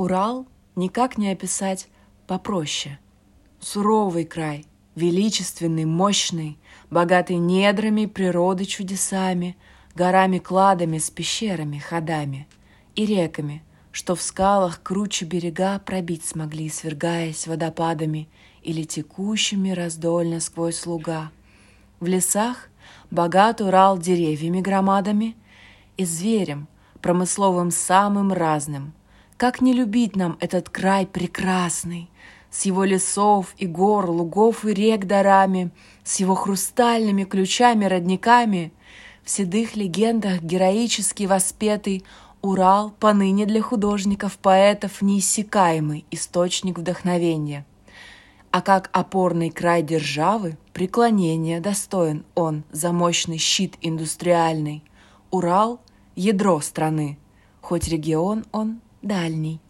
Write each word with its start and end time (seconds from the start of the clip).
Урал 0.00 0.46
никак 0.76 1.18
не 1.18 1.30
описать 1.30 1.88
попроще. 2.26 2.98
Суровый 3.60 4.24
край, 4.24 4.64
величественный, 4.94 5.84
мощный, 5.84 6.58
богатый 6.88 7.36
недрами 7.36 8.06
природы 8.06 8.64
чудесами, 8.64 9.58
горами-кладами 9.94 10.96
с 10.96 11.10
пещерами, 11.10 11.76
ходами 11.76 12.48
и 12.94 13.04
реками, 13.04 13.62
что 13.92 14.14
в 14.14 14.22
скалах 14.22 14.82
круче 14.82 15.26
берега 15.26 15.78
пробить 15.80 16.24
смогли, 16.24 16.70
свергаясь 16.70 17.46
водопадами 17.46 18.26
или 18.62 18.84
текущими 18.84 19.70
раздольно 19.72 20.40
сквозь 20.40 20.86
луга. 20.86 21.30
В 21.98 22.06
лесах 22.06 22.70
богат 23.10 23.60
Урал 23.60 23.98
деревьями 23.98 24.62
громадами 24.62 25.36
и 25.98 26.06
зверем, 26.06 26.68
промысловым 27.02 27.70
самым 27.70 28.32
разным. 28.32 28.94
Как 29.40 29.62
не 29.62 29.72
любить 29.72 30.16
нам 30.16 30.36
этот 30.40 30.68
край 30.68 31.06
прекрасный, 31.06 32.10
с 32.50 32.66
его 32.66 32.84
лесов 32.84 33.54
и 33.56 33.66
гор, 33.66 34.10
лугов 34.10 34.66
и 34.66 34.74
рек 34.74 35.06
дарами, 35.06 35.70
с 36.04 36.20
его 36.20 36.34
хрустальными 36.34 37.24
ключами-родниками, 37.24 38.70
в 39.24 39.30
седых 39.30 39.76
легендах 39.76 40.42
героически 40.42 41.22
воспетый 41.22 42.04
Урал 42.42 42.90
поныне 42.90 43.46
для 43.46 43.62
художников, 43.62 44.36
поэтов 44.36 45.00
неиссякаемый 45.00 46.04
источник 46.10 46.78
вдохновения. 46.78 47.64
А 48.50 48.60
как 48.60 48.90
опорный 48.92 49.48
край 49.48 49.82
державы, 49.82 50.58
преклонения 50.74 51.60
достоин 51.60 52.26
он 52.34 52.64
за 52.72 52.92
мощный 52.92 53.38
щит 53.38 53.78
индустриальный. 53.80 54.84
Урал– 55.30 55.80
ядро 56.14 56.60
страны, 56.60 57.16
хоть 57.62 57.88
регион 57.88 58.44
он 58.52 58.82
дальний. 59.02 59.60